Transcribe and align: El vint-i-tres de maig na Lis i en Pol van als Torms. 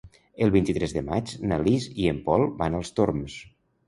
El 0.43 0.51
vint-i-tres 0.53 0.95
de 0.95 1.03
maig 1.09 1.33
na 1.51 1.59
Lis 1.67 1.85
i 2.05 2.07
en 2.13 2.21
Pol 2.31 2.47
van 2.63 2.79
als 2.79 2.91
Torms. 3.01 3.37